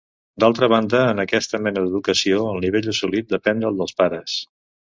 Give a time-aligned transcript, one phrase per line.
[0.43, 4.43] D'altra banda, en aquesta mena d'educació el nivell assolit depèn del dels pares.